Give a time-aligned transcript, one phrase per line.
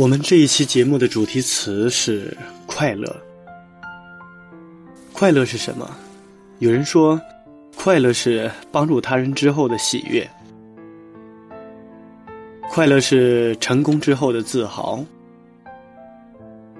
[0.00, 2.34] 我们这一期节目的主题词是
[2.66, 3.14] 快乐。
[5.12, 5.94] 快乐是什么？
[6.58, 7.20] 有人说，
[7.76, 10.26] 快乐是帮助他人之后的喜悦，
[12.70, 15.04] 快乐是成功之后的自豪，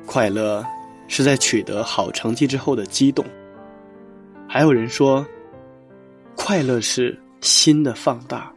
[0.06, 0.64] 快乐
[1.06, 3.22] 是在取得好成绩之后的激动。
[4.48, 5.26] 还有人说，
[6.34, 8.50] 快乐是心的放大，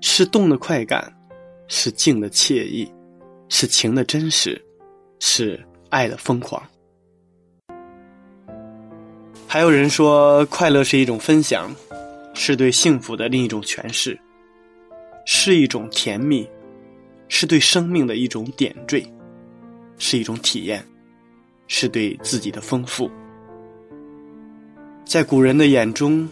[0.00, 1.12] 是动的快感，
[1.66, 2.88] 是静的惬意。
[3.50, 4.60] 是情的真实，
[5.18, 6.62] 是爱的疯狂。
[9.46, 11.68] 还有人说，快乐是一种分享，
[12.32, 14.16] 是对幸福的另一种诠释，
[15.26, 16.48] 是一种甜蜜，
[17.28, 19.04] 是对生命的一种点缀，
[19.98, 20.82] 是一种体验，
[21.66, 23.10] 是对自己的丰富。
[25.04, 26.26] 在古人的眼中，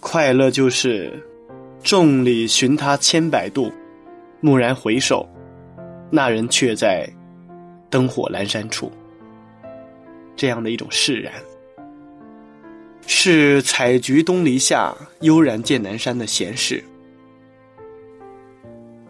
[0.00, 1.24] 快乐就是
[1.84, 3.72] 众里寻他千百度，
[4.40, 5.24] 蓦然回首。
[6.16, 7.04] 那人却在
[7.90, 8.88] 灯火阑珊处，
[10.36, 11.32] 这样的一种释然，
[13.04, 16.80] 是采菊东篱下，悠然见南山的闲适，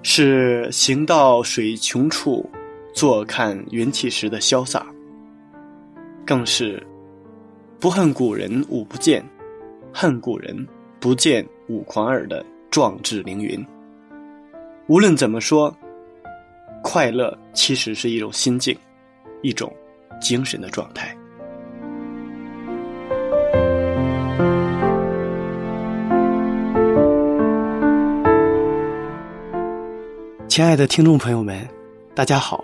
[0.03, 2.48] 是行到水穷处，
[2.94, 4.87] 坐看云起时的潇洒，
[6.25, 6.82] 更是
[7.78, 9.22] 不恨古人舞不见，
[9.93, 10.66] 恨古人
[10.98, 13.62] 不见吾狂耳的壮志凌云。
[14.87, 15.70] 无论怎么说。
[16.84, 18.76] 快乐其实是一种心境，
[19.42, 19.74] 一种
[20.20, 21.16] 精神的状态。
[30.46, 31.66] 亲爱的听众朋友们，
[32.14, 32.62] 大家好，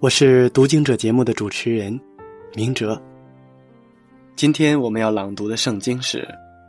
[0.00, 1.98] 我是读经者节目的主持人
[2.54, 3.00] 明哲。
[4.34, 6.18] 今天我们要朗读的圣经是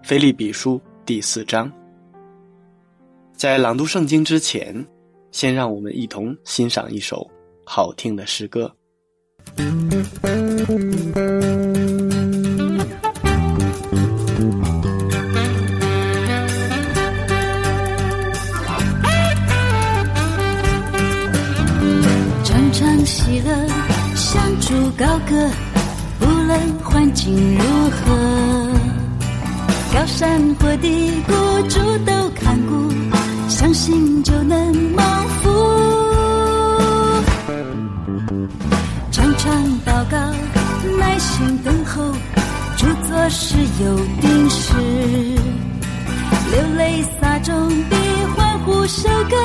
[0.08, 1.70] 《腓利比书》第四章。
[3.34, 4.86] 在朗读圣经之前。
[5.34, 7.28] 先让我们一同欣赏一首
[7.66, 8.72] 好听的诗歌。
[22.44, 23.68] 常常喜乐，
[24.16, 25.50] 相助高歌，
[26.22, 28.70] 无论环境如何，
[29.94, 31.34] 高山或低谷，
[31.68, 32.88] 主都看顾，
[33.64, 35.24] 相信就能蒙。
[43.30, 44.74] 是有定时，
[46.52, 47.96] 流泪洒种比
[48.36, 49.36] 欢呼收割，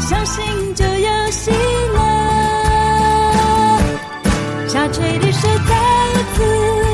[0.00, 0.42] 相信
[0.74, 1.50] 就有喜
[1.92, 1.98] 乐。
[4.66, 5.74] 下垂的手再
[6.10, 6.42] 一次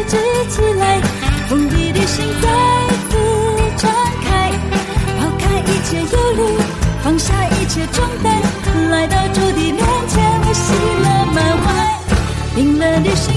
[0.09, 0.17] 举
[0.51, 1.01] 起来，
[1.49, 2.78] 封闭的心在
[5.89, 6.43] 切忧虑，
[7.03, 8.39] 放下一切重担，
[8.91, 11.67] 来到主的面前，我喜乐满怀，
[12.55, 13.33] 冰冷的心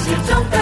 [0.00, 0.59] 心中的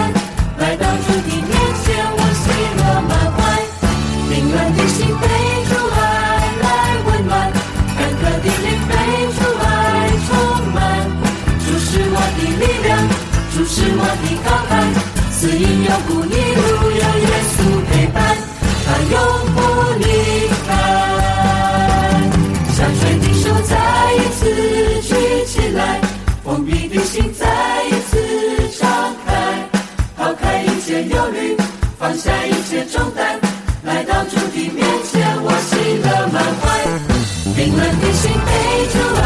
[37.79, 37.99] 暖。
[37.99, 38.51] 的心被
[38.91, 39.23] 主爱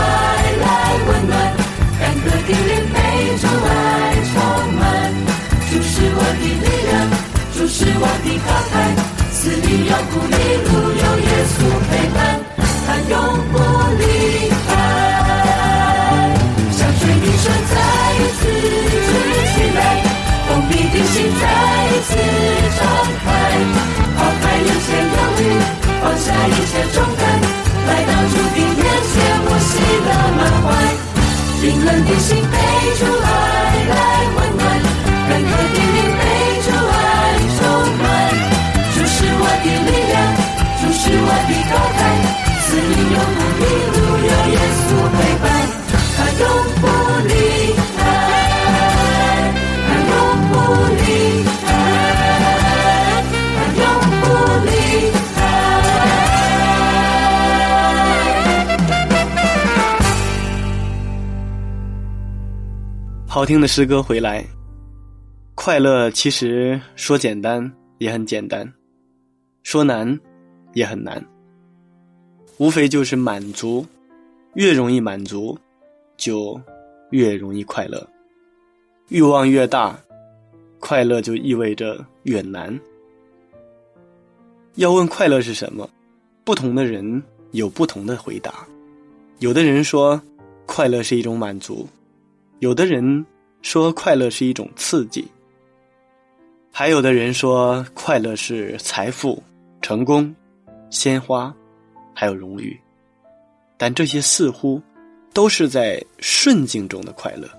[0.61, 0.65] 来
[1.07, 1.33] 温暖，
[1.99, 2.95] 干渴的灵被
[3.41, 3.69] 主爱
[4.31, 4.33] 充
[4.73, 4.81] 满。
[5.69, 6.93] 主是我的力量，
[7.53, 8.73] 主是我的高台，
[9.31, 10.31] 死里有苦一
[10.67, 10.69] 路
[31.63, 32.57] 冰冷的心被
[32.99, 33.27] 主爱
[33.87, 33.95] 来
[34.35, 34.67] 温暖，
[35.29, 36.21] 干渴的灵被
[36.65, 36.99] 主爱
[37.55, 37.57] 充
[38.03, 38.05] 满。
[38.93, 40.13] 主是我的力量，
[40.81, 41.99] 主是我的高台，
[42.59, 43.63] 死里有苦一
[43.95, 45.45] 路有耶稣陪伴，
[46.17, 46.43] 他永
[63.33, 64.45] 好听的诗歌回来，
[65.55, 67.59] 快乐其实说简单
[67.97, 68.71] 也很简单，
[69.63, 70.19] 说难
[70.73, 71.19] 也很难，
[72.59, 73.83] 无非就是满足，
[74.53, 75.57] 越容易满足，
[76.15, 76.61] 就
[77.09, 78.07] 越容易快乐。
[79.07, 79.99] 欲望越大，
[80.79, 82.79] 快乐就意味着越难。
[84.75, 85.89] 要问快乐是什么，
[86.43, 88.63] 不同的人有不同的回答。
[89.39, 90.21] 有的人说，
[90.67, 91.89] 快乐是一种满足。
[92.63, 93.25] 有的人
[93.61, 95.27] 说快乐是一种刺激，
[96.71, 99.43] 还有的人说快乐是财富、
[99.81, 100.33] 成功、
[100.89, 101.53] 鲜花，
[102.13, 102.79] 还有荣誉。
[103.75, 104.81] 但这些似乎
[105.33, 107.49] 都是在顺境中的快乐。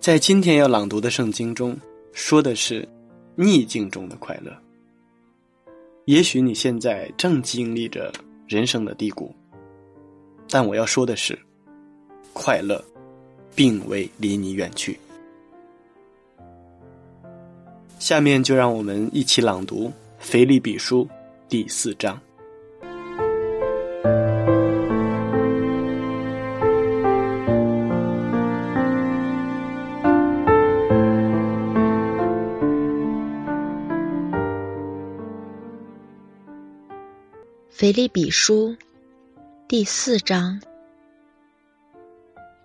[0.00, 1.78] 在今天要朗读的圣经中，
[2.12, 2.84] 说的是
[3.36, 4.52] 逆境中的快乐。
[6.06, 8.12] 也许你现在正经历着
[8.48, 9.32] 人生的低谷，
[10.48, 11.38] 但我要说的是，
[12.32, 12.84] 快乐。
[13.54, 14.98] 并未离你远去。
[17.98, 21.04] 下面就让我们一起朗读《腓立比书》
[21.48, 22.20] 第四章。
[37.70, 38.76] 腓立比书
[39.66, 40.60] 第四章。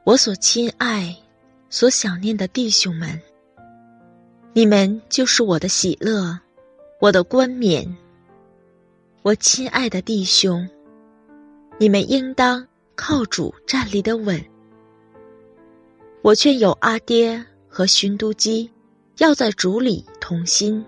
[0.09, 1.15] 我所亲爱、
[1.69, 3.21] 所想念的弟兄们，
[4.53, 6.39] 你们就是我的喜乐，
[6.99, 7.95] 我的冠冕。
[9.21, 10.67] 我亲爱的弟兄，
[11.77, 14.43] 你们应当靠主站立的稳。
[16.23, 18.67] 我劝有阿爹和寻都基，
[19.19, 20.83] 要在主里同心。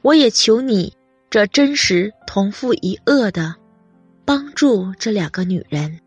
[0.00, 0.90] 我也求你
[1.28, 3.54] 这真实同父一恶的，
[4.24, 6.00] 帮助这两个女人。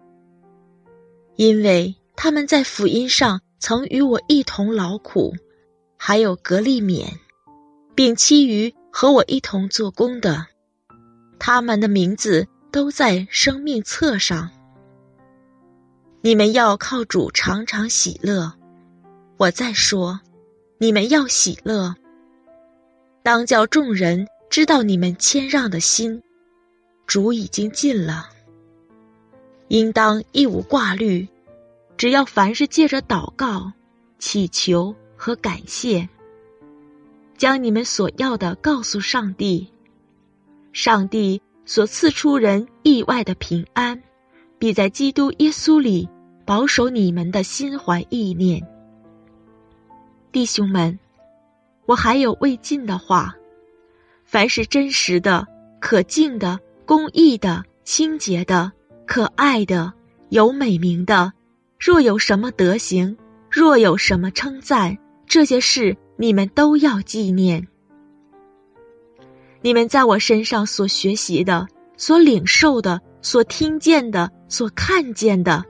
[1.36, 5.38] 因为他们在福音上曾与我一同劳苦，
[5.95, 7.13] 还有格利勉，
[7.95, 10.47] 并其余和我一同做工的，
[11.39, 14.49] 他们的名字都在生命册上。
[16.19, 18.51] 你们要靠主常常喜乐。
[19.38, 20.19] 我再说，
[20.77, 21.95] 你们要喜乐。
[23.23, 26.21] 当叫众人知道你们谦让的心，
[27.07, 28.27] 主已经尽了。
[29.69, 31.25] 应当一无挂虑，
[32.00, 33.74] 只要凡是借着祷告、
[34.20, 36.08] 祈求和感谢，
[37.38, 39.70] 将你们所要的告诉上帝。
[40.72, 44.01] 上帝所赐出人意外的平安，
[44.58, 46.08] 必在基督耶稣里
[46.46, 48.65] 保守你们的心怀意念。
[50.32, 50.98] 弟兄们，
[51.86, 53.36] 我还有未尽的话：
[54.24, 55.46] 凡是真实的、
[55.82, 58.72] 可敬的、公义的、清洁的。
[59.06, 59.91] 可爱的、
[60.29, 61.34] 有美名的，
[61.79, 63.17] 若有什么德行，
[63.50, 67.65] 若有什么称赞，这些事你们都要纪念。
[69.62, 75.63] 你们在我身上所学习的、所领受的、所听见的、所看见的，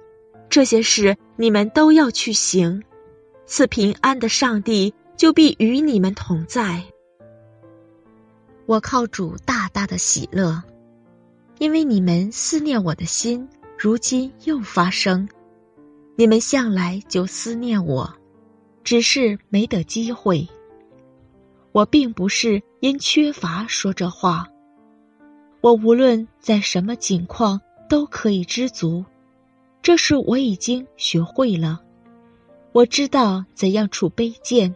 [0.50, 2.84] 这些事你们都要去行。
[3.46, 6.84] 赐平安的上帝就必与你们同在。
[8.66, 10.62] 我靠主大大的喜乐，
[11.60, 13.48] 因为你们思念我的心，
[13.78, 15.30] 如今又发生。
[16.20, 18.14] 你们向来就思念我，
[18.84, 20.46] 只是没得机会。
[21.72, 24.46] 我并不是因缺乏说这话，
[25.62, 29.06] 我无论在什么境况都可以知足，
[29.82, 31.80] 这是我已经学会了。
[32.74, 34.76] 我知道怎样处卑贱，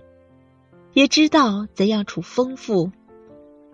[0.94, 2.90] 也知道怎样处丰富，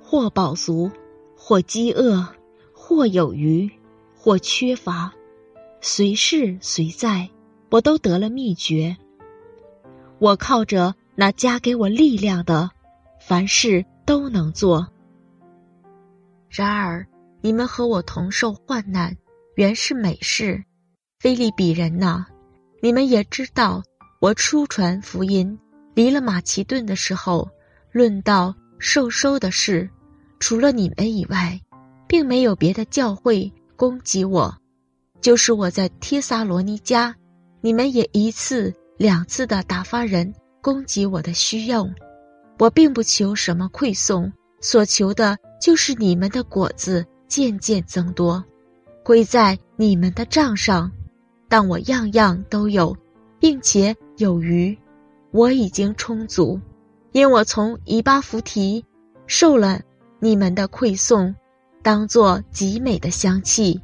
[0.01, 0.89] 或饱足，
[1.37, 2.27] 或饥饿，
[2.73, 3.69] 或有余，
[4.17, 5.13] 或缺乏，
[5.81, 7.29] 随是随在，
[7.69, 8.95] 我都得了秘诀。
[10.19, 12.69] 我靠着那加给我力量的，
[13.19, 14.87] 凡事都能做。
[16.49, 17.05] 然而，
[17.41, 19.15] 你们和我同受患难，
[19.55, 20.63] 原是美事。
[21.19, 22.25] 菲利比人呐，
[22.81, 23.83] 你们也知道。
[24.21, 25.57] 我初传福音，
[25.93, 27.49] 离了马其顿的时候，
[27.93, 29.89] 论到受收的事，
[30.39, 31.57] 除了你们以外，
[32.05, 34.53] 并没有别的教会攻击我。
[35.21, 37.13] 就是我在帖撒罗尼迦，
[37.61, 41.93] 你们也一次两次的打发人供给我的需用。
[42.57, 48.43] 我并不求什么馈送，所求的就是你们的果子渐渐增多，
[49.03, 50.91] 归在你们的账上。
[51.47, 52.95] 但我样样都有。
[53.41, 54.77] 并且有余，
[55.31, 56.59] 我已经充足，
[57.13, 58.83] 因我从以巴弗提
[59.27, 59.79] 受了
[60.19, 61.33] 你们的馈送，
[61.81, 63.79] 当作极美的香气，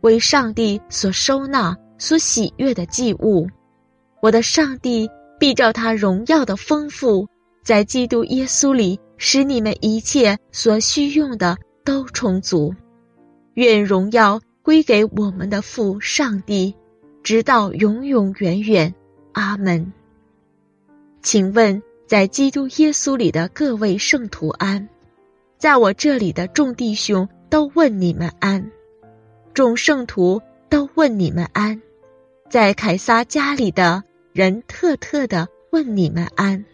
[0.00, 3.46] 为上帝所收纳、所喜悦的祭物。
[4.20, 7.28] 我的上帝必照他荣耀的丰富，
[7.62, 12.74] 在基督耶稣里，使你们一切所需用的都充足。
[13.54, 16.74] 愿荣耀归给我们的父上帝。
[17.24, 18.94] 直到永永远远，
[19.32, 19.92] 阿门。
[21.20, 24.88] 请问，在基督耶稣里的各位圣徒安，
[25.58, 28.70] 在我这里的众弟兄都问你们安，
[29.52, 30.40] 众圣徒
[30.70, 31.78] 都问你们安，
[32.48, 34.02] 在凯撒家里的
[34.32, 36.64] 人特特的问你们安。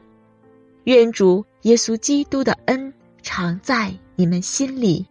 [0.85, 5.05] 愿主耶稣基督的恩常在你们心里。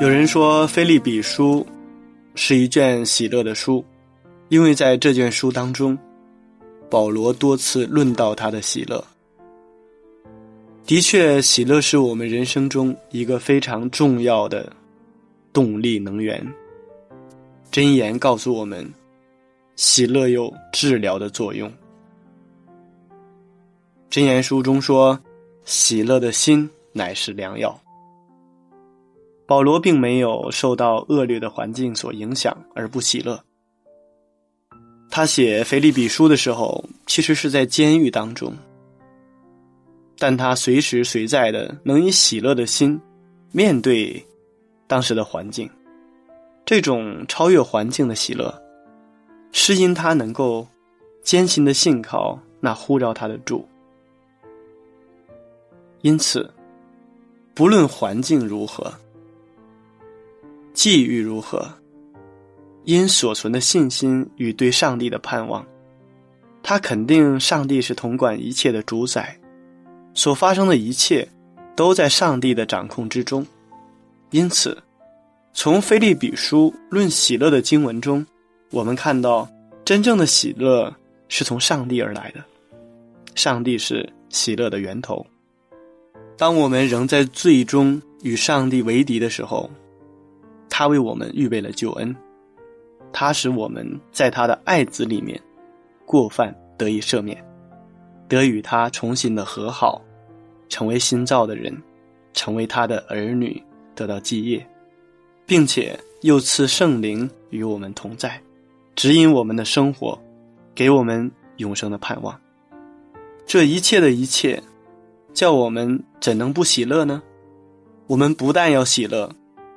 [0.00, 1.66] 有人说，《菲利比书》
[2.34, 3.84] 是一卷喜乐的书，
[4.48, 5.96] 因为在这卷书当中，
[6.90, 9.04] 保罗多次论到他的喜乐。
[10.86, 14.72] 的确，喜乐是我们人生中一个非常重要的
[15.52, 16.46] 动力能源。
[17.70, 18.90] 箴言告诉我们，
[19.76, 21.70] 喜乐有治疗的作用。
[24.10, 25.20] 箴言书中说
[25.66, 27.78] ：“喜乐的心乃是良药。”
[29.46, 33.38] 保罗并没有受到恶劣的环境所影响而不喜乐。
[35.10, 38.54] 他写腓立比书的时候，其实是在监狱当中，
[40.18, 43.00] 但他随时随在的能以喜乐的心
[43.50, 44.24] 面对
[44.86, 45.68] 当时的环境。
[46.64, 48.54] 这种超越环境的喜乐，
[49.52, 50.66] 是因他能够
[51.22, 53.66] 艰辛的信靠那呼召他的主。
[56.02, 56.52] 因此，
[57.54, 58.92] 不论环境如何。
[60.74, 61.66] 际遇如何？
[62.88, 65.62] 因所存的信心与对上帝的盼望，
[66.62, 69.38] 他肯定上帝是统管一切的主宰，
[70.14, 71.28] 所发生的一切
[71.76, 73.46] 都在上帝的掌控之中。
[74.30, 74.82] 因此，
[75.52, 78.26] 从菲利比书论喜乐的经文中，
[78.70, 79.46] 我们看到
[79.84, 80.90] 真正的喜乐
[81.28, 82.42] 是从上帝而来的，
[83.34, 85.26] 上帝是喜乐的源头。
[86.38, 89.68] 当我们仍在最终与上帝为敌的时候，
[90.70, 92.16] 他为我们预备了救恩，
[93.12, 95.40] 他使我们在他的爱子里面
[96.04, 97.42] 过犯得以赦免，
[98.28, 100.02] 得与他重新的和好，
[100.68, 101.76] 成为新造的人，
[102.32, 103.62] 成为他的儿女，
[103.94, 104.64] 得到基业，
[105.46, 108.40] 并且又赐圣灵与我们同在，
[108.94, 110.18] 指引我们的生活，
[110.74, 112.38] 给我们永生的盼望。
[113.46, 114.62] 这一切的一切，
[115.32, 117.22] 叫我们怎能不喜乐呢？
[118.06, 119.30] 我们不但要喜乐，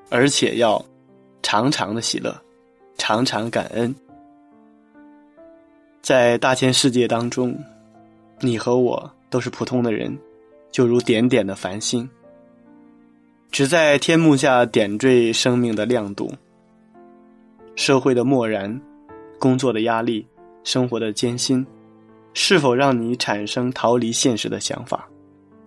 [0.10, 0.84] 而且要。
[1.44, 2.40] 常常的喜乐，
[3.02, 3.96] 常常感恩。
[6.04, 7.58] 在大千世界当中，
[8.42, 10.16] 你和我都是普通的人，
[10.72, 12.08] 就如点点的繁星，
[13.50, 16.32] 只在天幕下点缀生命的亮度。
[17.76, 18.80] 社会的漠然，
[19.40, 20.24] 工作的压力，
[20.64, 21.66] 生活的艰辛，
[22.36, 25.10] 是否让你产生逃离现实的想法？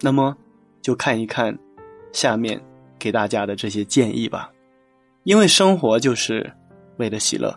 [0.00, 0.36] 那么，
[0.80, 1.58] 就看一看
[2.12, 2.60] 下面
[2.96, 4.52] 给大家的这些建议吧。
[5.24, 6.48] 因为生活就是
[6.96, 7.54] 为了喜乐。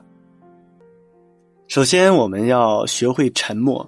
[1.67, 3.88] 首先，我们要学会沉默。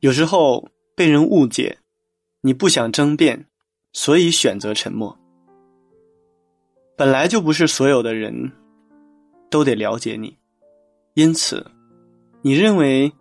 [0.00, 1.78] 有时候被人误解，
[2.40, 3.46] 你不想争辩，
[3.92, 5.16] 所以选择沉默。
[6.96, 8.52] 本来就不是所有的人
[9.50, 10.36] 都得了解你，
[11.14, 11.64] 因此，
[12.40, 13.12] 你认为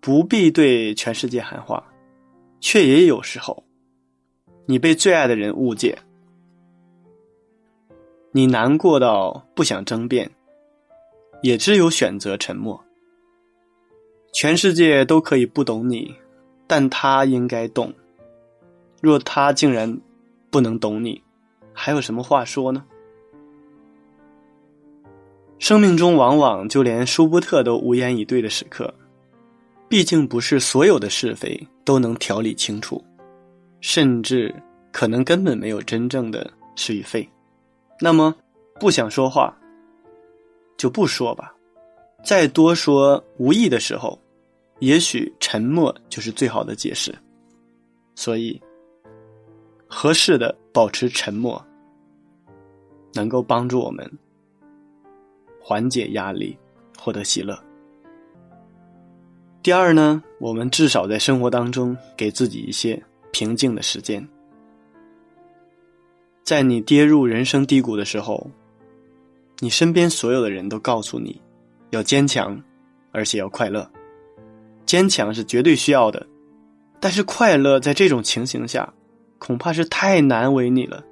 [0.00, 1.82] 不必对全世界喊话，
[2.60, 3.64] 却也有时候，
[4.66, 5.98] 你被最爱的人误解，
[8.32, 10.30] 你难过到不想争辩。
[11.42, 12.82] 也只有选择沉默。
[14.32, 16.14] 全世界都可以不懂你，
[16.66, 17.92] 但他应该懂。
[19.00, 19.98] 若他竟然
[20.50, 21.22] 不能懂你，
[21.72, 22.84] 还有什么话说呢？
[25.58, 28.92] 生命中往往就连舒伯特都无言以对的时刻，
[29.88, 33.02] 毕竟不是所有的是非都能条理清楚，
[33.80, 34.54] 甚至
[34.92, 37.26] 可能根本没有真正的是与非。
[38.00, 38.34] 那么，
[38.78, 39.56] 不想说话。
[40.76, 41.54] 就不说吧，
[42.22, 44.18] 再多说无益的时候，
[44.80, 47.14] 也许沉默就是最好的解释。
[48.14, 48.60] 所以，
[49.86, 51.64] 合适的保持沉默，
[53.14, 54.10] 能够帮助我们
[55.60, 56.56] 缓解压力，
[56.98, 57.58] 获得喜乐。
[59.62, 64.26] 第二呢，我们至少在生活当中给自己一些平静的时间，
[66.42, 68.50] 在你跌入人生低谷的时候。
[69.60, 71.40] 你身边所有的人都告诉你，
[71.90, 72.60] 要坚强，
[73.12, 73.90] 而且要快乐。
[74.84, 76.26] 坚强是绝对需要的，
[77.00, 78.92] 但是快乐在这种情形下，
[79.38, 81.02] 恐怕是太难为你了。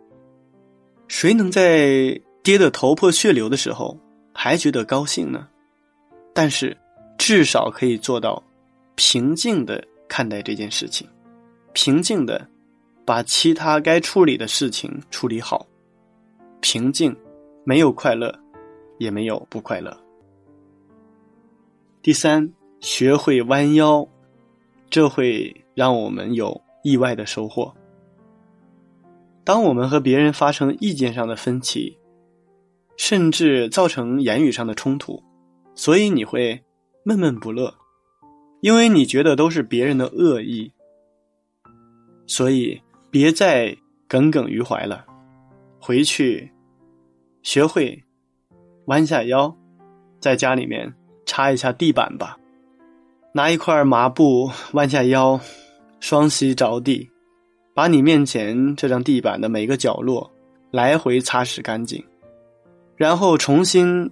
[1.09, 3.99] 谁能在跌得头破血流的时候
[4.33, 5.49] 还觉得高兴呢？
[6.33, 6.77] 但是
[7.17, 8.43] 至少可以做到
[8.95, 11.09] 平静的看待这件事情，
[11.73, 12.47] 平静的
[13.05, 15.67] 把其他该处理的事情处理好，
[16.61, 17.15] 平静。
[17.65, 18.39] 没有快乐，
[18.99, 19.97] 也没有不快乐。
[22.03, 24.07] 第三，学会弯腰，
[24.91, 27.75] 这会让我们有意外的收获。
[29.43, 31.99] 当我们和别人发生意见上的分歧，
[32.97, 35.23] 甚至造成言语上的冲突，
[35.75, 36.63] 所以你会
[37.03, 37.75] 闷闷不乐，
[38.61, 40.71] 因为你觉得都是别人的恶意，
[42.27, 43.75] 所以别再
[44.07, 45.07] 耿耿于怀了，
[45.81, 46.51] 回去。
[47.45, 48.03] 学会
[48.87, 49.55] 弯下腰，
[50.19, 50.93] 在家里面
[51.27, 52.39] 擦一下地板吧。
[53.35, 55.39] 拿一块麻布，弯下腰，
[56.01, 57.11] 双膝着地，
[57.75, 60.33] 把你面前这张地板的每个角落
[60.71, 62.03] 来回擦拭干净，
[62.97, 64.11] 然后重新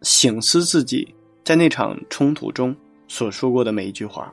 [0.00, 2.74] 醒思自己在那场冲突中
[3.06, 4.32] 所说过的每一句话。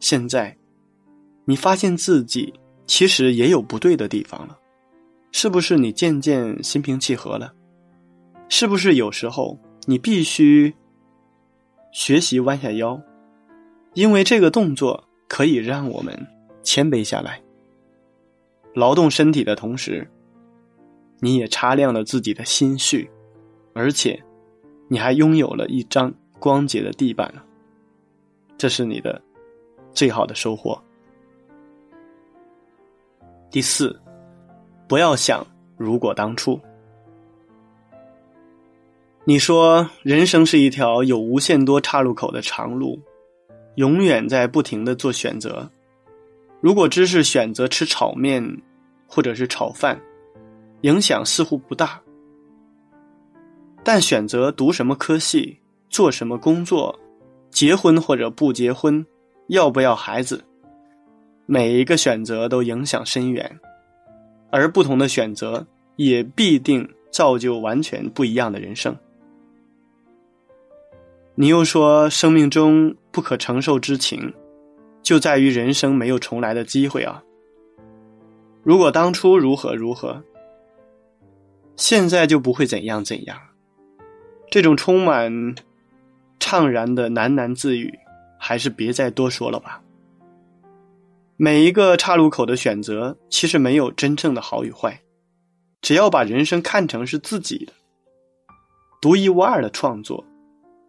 [0.00, 0.56] 现在，
[1.44, 2.54] 你发现自己
[2.86, 4.58] 其实也有不对的地方了。
[5.30, 7.52] 是不是你渐渐心平气和了？
[8.48, 10.74] 是不是有时候你必须
[11.92, 13.00] 学习弯下腰，
[13.92, 16.26] 因为这个动作可以让我们
[16.62, 17.40] 谦卑下来，
[18.74, 20.10] 劳动身体的同时，
[21.20, 23.08] 你也擦亮了自己的心绪，
[23.74, 24.18] 而且
[24.88, 27.32] 你还拥有了一张光洁的地板，
[28.56, 29.20] 这是你的
[29.92, 30.82] 最好的收获。
[33.50, 33.94] 第四。
[34.88, 35.46] 不要想
[35.76, 36.58] 如果当初。
[39.24, 42.98] 你说人生是一条有无限多岔路口的长路，
[43.74, 45.70] 永远在不停的做选择。
[46.62, 48.42] 如果只是选择吃炒面，
[49.06, 50.00] 或者是炒饭，
[50.80, 52.00] 影响似乎不大。
[53.84, 55.58] 但选择读什么科系、
[55.90, 56.98] 做什么工作、
[57.50, 59.04] 结婚或者不结婚、
[59.48, 60.42] 要不要孩子，
[61.44, 63.60] 每一个选择都影响深远。
[64.50, 68.96] 而不同的选择也必定造就完全不一样的人生。
[71.34, 74.34] 你又说，生命中不可承受之情，
[75.02, 77.22] 就在于人生没有重来的机会啊！
[78.64, 80.22] 如果当初如何如何，
[81.76, 83.38] 现在就不会怎样怎样。
[84.50, 85.54] 这种充满
[86.40, 87.96] 怅然的喃喃自语，
[88.38, 89.80] 还是别再多说了吧。
[91.40, 95.00] 每一个岔路口的选择，其实没有真正的好与坏，
[95.80, 97.72] 只要把人生看成是自己的，
[99.00, 100.24] 独一无二的创作，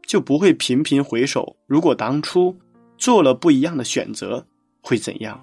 [0.07, 2.57] 就不会频频回首，如果当初
[2.97, 4.43] 做了不一样的选择，
[4.81, 5.39] 会怎样？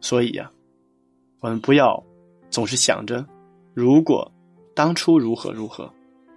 [0.00, 0.48] 所以呀，
[1.40, 2.00] 我们不要
[2.50, 3.26] 总是想着，
[3.74, 4.30] 如果
[4.72, 5.92] 当初如何如何，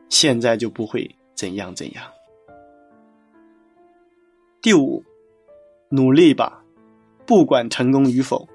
[0.10, 2.04] 现在就不会怎样怎样。
[4.60, 5.04] 第五，
[5.89, 6.63] 努力吧，
[7.28, 8.48] 不管成功与否，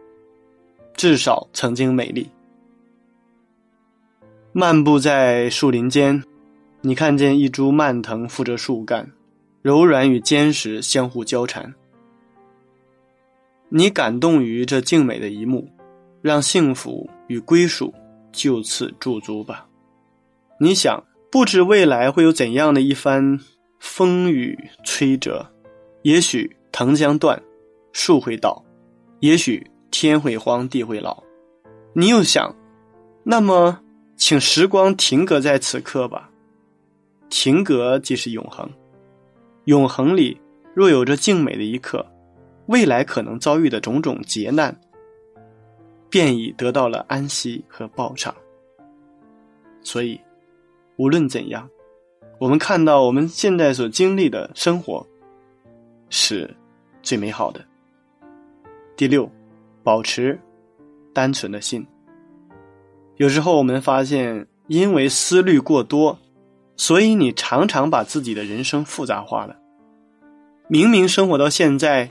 [0.95, 2.27] 至少曾经美丽。
[4.53, 6.25] 漫步在树林间，
[6.81, 9.13] 你看见一株蔓藤附着树干，
[9.61, 11.75] 柔软与坚实相互交缠。
[13.69, 15.69] 你感动于这静美的一幕，
[16.23, 17.93] 让幸福与归属
[18.33, 19.67] 就此驻足吧。
[20.59, 23.39] 你想，不知未来会有怎样的一番
[23.79, 25.47] 风雨摧折，
[26.03, 27.43] 也许藤将断，
[27.93, 28.62] 树会倒，
[29.23, 31.23] 也许天会荒，地会老。
[31.95, 32.55] 你又想，
[33.25, 33.79] 那么。
[34.15, 36.31] 请时光停格在此刻吧，
[37.29, 38.71] 停格即是永恒。
[39.65, 40.41] 永恒里
[40.75, 42.07] 若有着静美的一刻，
[42.67, 44.79] 未来可能遭遇的种种劫难，
[46.09, 48.33] 便已得到了安息和报偿。
[49.83, 50.21] 所以，
[50.97, 51.69] 无论怎样，
[52.39, 55.05] 我们看到我们现在所经历的生活，
[56.11, 56.49] 是
[57.03, 57.61] 最美好的。
[59.03, 59.29] 第六，
[59.83, 60.39] 保持
[61.13, 61.85] 单纯的心。
[63.17, 66.17] 有时候我们发现，因为思虑过多，
[66.77, 69.57] 所以你常常把自己的人生复杂化了。
[70.69, 72.09] 明明生活到现在，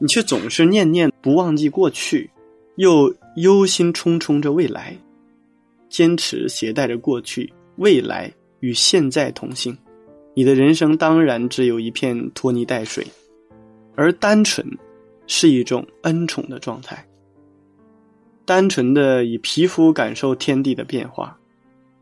[0.00, 2.28] 你却总是念念不忘记过去，
[2.74, 4.96] 又忧心忡忡着未来，
[5.88, 9.78] 坚持携带着过去、未来与现在同行。
[10.34, 13.06] 你的人生当然只有一片拖泥带水，
[13.94, 14.66] 而单纯
[15.26, 17.06] 是一种恩宠的状态。
[18.44, 21.38] 单纯的以皮肤感受天地的变化，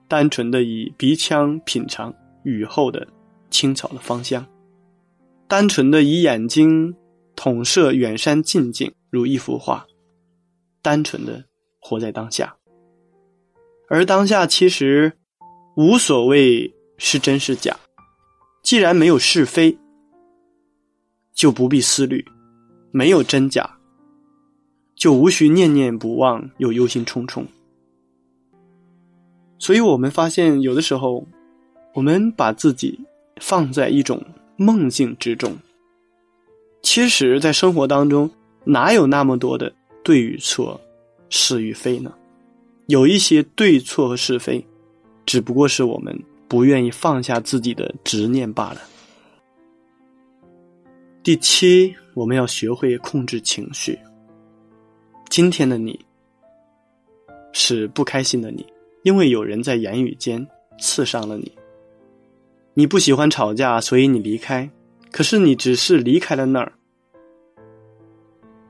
[0.09, 2.13] 单纯的以鼻腔品尝
[2.45, 3.07] 雨后的
[3.51, 4.45] 青草的芳香，
[5.47, 6.95] 单纯的以眼睛
[7.37, 9.87] 统摄远山近景如一幅画，
[10.81, 11.45] 单纯的
[11.79, 12.57] 活在当下。
[13.89, 15.13] 而当下其实
[15.77, 17.77] 无所谓是真是假，
[18.63, 19.77] 既然没有是非，
[21.35, 22.25] 就不必思虑，
[22.91, 23.79] 没有真假。
[24.95, 27.45] 就无需念念不忘，又忧心忡忡。
[29.59, 31.27] 所以，我们发现，有的时候，
[31.95, 33.01] 我们把自己
[33.41, 34.23] 放在一种
[34.57, 35.57] 梦境之中。
[36.83, 38.31] 其实，在生活当中，
[38.65, 39.73] 哪有那么多的
[40.03, 40.79] 对与错、
[41.31, 42.13] 是与非呢？
[42.87, 44.63] 有一些对错和是非，
[45.25, 48.81] 只不过是我们不愿意放下自己的执念罢了。
[51.23, 53.99] 第七，我们要学会控制情绪。
[55.29, 55.99] 今天的你
[57.53, 58.67] 是不开心的你，
[59.03, 60.45] 因为有人在言语间
[60.79, 61.51] 刺伤了你。
[62.75, 64.69] 你不喜欢吵架，所以你离开。
[65.13, 66.73] 可是你只是离开了那儿，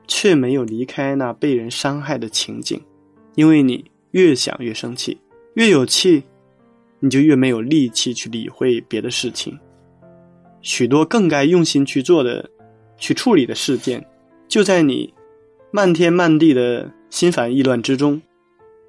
[0.07, 2.81] 却没有离开那被人伤害的情景。
[3.35, 5.17] 因为你越想越生气，
[5.53, 6.21] 越有气，
[6.99, 9.57] 你就越没有力气去理会别的事情。
[10.61, 12.49] 许多更该用心去做的、
[13.01, 14.01] 去处理的事件，
[14.47, 15.13] 就在你。
[15.73, 18.21] 漫天漫地的心烦意乱之中，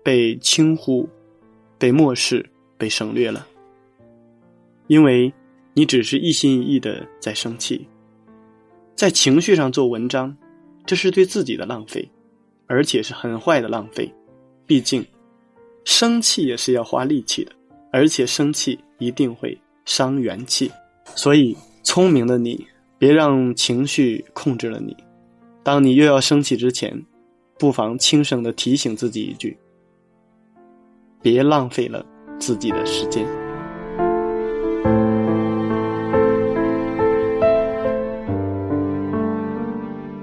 [0.02, 1.08] 被轻忽、
[1.78, 2.44] 被漠视、
[2.76, 3.46] 被省略了，
[4.88, 5.32] 因为
[5.74, 7.86] 你只是一心一意的在生气，
[8.96, 10.36] 在情绪上做文章，
[10.84, 12.10] 这是对自己的浪费，
[12.66, 14.12] 而且是很坏的浪费。
[14.66, 15.06] 毕竟，
[15.84, 17.52] 生气也是要花力气的，
[17.92, 20.68] 而且生气一定会伤元气。
[21.14, 22.66] 所以，聪明的你，
[23.02, 24.96] 别让情绪控制了你。
[25.64, 27.04] 当你又要生气之前，
[27.58, 29.58] 不妨轻声的提醒自己一句
[31.20, 32.06] ：“别浪费了
[32.38, 33.26] 自己的时间。”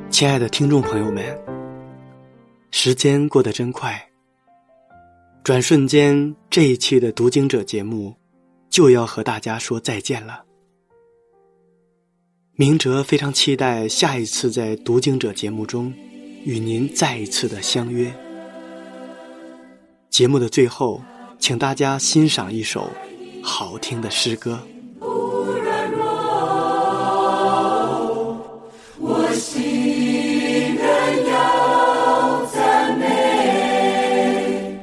[0.09, 1.37] 亲爱的听众朋友们，
[2.71, 4.01] 时间过得真快，
[5.43, 8.15] 转瞬间这一期的读经者节目
[8.69, 10.45] 就要和大家说再见了。
[12.59, 15.93] 明哲非常期待下一次在《读经者》节目中
[16.43, 18.13] 与您再一次的相约。
[20.09, 21.01] 节目的最后，
[21.39, 22.89] 请大家欣赏一首
[23.41, 24.59] 好听的诗歌。
[28.97, 30.83] 我心仍
[31.31, 34.77] 要赞美，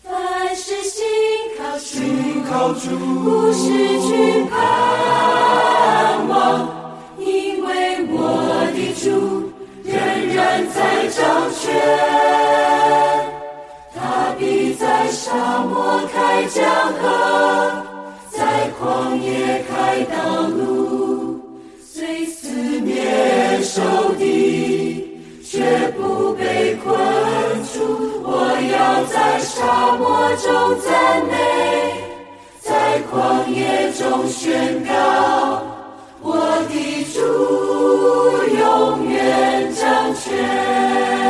[0.00, 1.04] 凡事心
[2.48, 3.66] 靠主，不失
[3.98, 5.13] 去盼
[9.02, 9.52] 主
[9.84, 9.94] 仍
[10.34, 11.74] 然在掌权，
[13.94, 15.82] 他必在沙漠。
[16.12, 17.82] 开江河，
[18.30, 21.40] 在旷野开道路，
[21.82, 22.48] 虽四
[22.80, 23.80] 面受
[24.16, 26.94] 敌，却不被困
[27.72, 28.22] 住。
[28.22, 28.30] 我
[28.70, 31.32] 要在沙漠中赞美，
[32.60, 33.12] 在旷
[33.48, 34.92] 野中宣告，
[36.36, 37.20] 我的主
[38.58, 41.23] 永远掌权。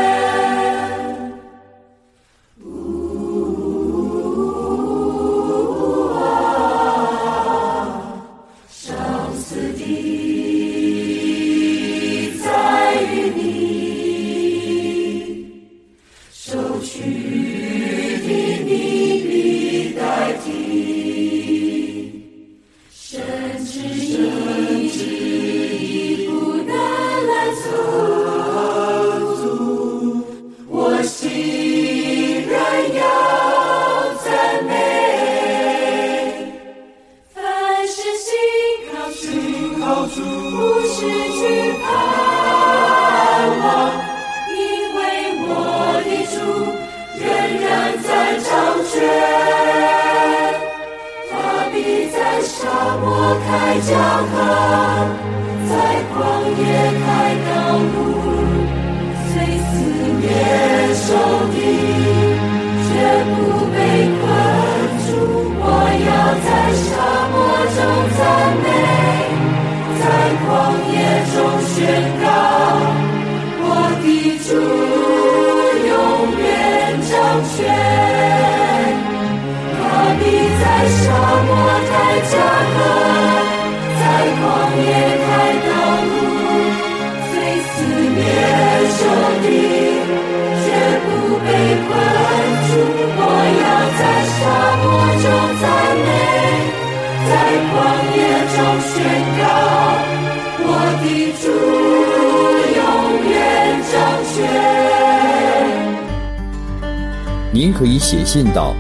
[107.55, 108.75] 您可以写信到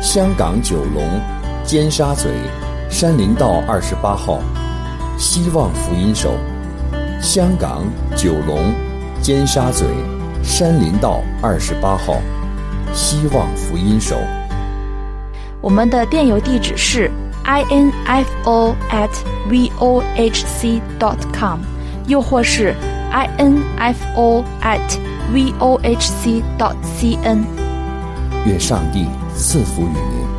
[0.00, 1.02] 香港九龙
[1.64, 2.28] 尖沙咀
[2.88, 4.38] 山林道二十八号，
[5.18, 6.30] 希望福音手，
[7.20, 7.82] 香港
[8.14, 8.72] 九龙
[9.20, 9.84] 尖沙咀
[10.44, 12.22] 山林道二十八号，
[12.92, 14.14] 希望福音手。
[15.60, 17.10] 我们的电邮地址是
[17.44, 19.10] info at
[19.50, 21.58] vohc dot com，
[22.06, 22.76] 又或是
[23.10, 25.00] info at
[25.34, 27.63] vohc dot cn。
[28.46, 30.33] 愿上帝赐福于您。